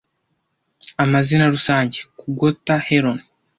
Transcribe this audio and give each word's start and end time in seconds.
Amazina 1.03 1.45
rusange- 1.53 1.97
kugota 2.19 2.73
Heron 2.87 3.19